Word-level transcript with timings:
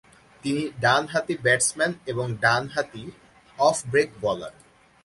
তিনি 0.43 0.63
ডানহাতি 0.79 1.35
ব্যাটসম্যান 1.43 1.91
এবং 2.05 2.25
ডানহাতি 2.35 3.03
অফ 3.59 3.77
ব্রেক 3.91 4.09
বোলার। 4.21 4.53